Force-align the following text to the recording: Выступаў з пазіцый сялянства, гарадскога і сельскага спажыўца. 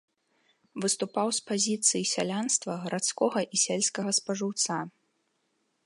Выступаў 0.85 1.27
з 1.37 1.43
пазіцый 1.51 2.03
сялянства, 2.13 2.71
гарадскога 2.87 3.39
і 3.57 3.63
сельскага 3.65 4.11
спажыўца. 4.21 4.81